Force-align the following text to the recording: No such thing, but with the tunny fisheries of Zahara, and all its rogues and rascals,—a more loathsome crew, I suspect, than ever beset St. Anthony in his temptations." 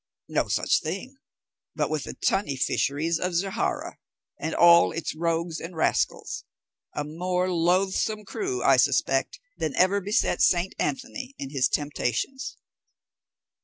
No 0.29 0.47
such 0.47 0.79
thing, 0.79 1.17
but 1.75 1.91
with 1.91 2.05
the 2.05 2.15
tunny 2.15 2.55
fisheries 2.55 3.19
of 3.19 3.35
Zahara, 3.35 3.99
and 4.39 4.55
all 4.55 4.91
its 4.91 5.13
rogues 5.13 5.59
and 5.59 5.75
rascals,—a 5.75 7.03
more 7.03 7.51
loathsome 7.51 8.25
crew, 8.25 8.63
I 8.63 8.77
suspect, 8.77 9.39
than 9.57 9.75
ever 9.75 10.01
beset 10.01 10.41
St. 10.41 10.73
Anthony 10.79 11.35
in 11.37 11.51
his 11.51 11.67
temptations." 11.67 12.57